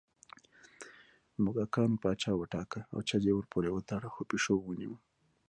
موږکانو 1.43 1.99
پاچا 2.03 2.31
وټاکه 2.35 2.79
او 2.93 2.99
چج 3.09 3.21
یې 3.27 3.33
ورپورې 3.35 3.69
وتړه 3.71 4.09
خو 4.13 4.21
پېشو 4.29 4.55
ونیوه 4.61 4.97